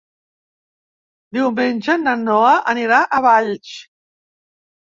Diumenge 1.37 1.97
na 2.05 2.15
Noa 2.23 2.57
anirà 2.75 3.03
a 3.19 3.23
Valls. 3.29 3.79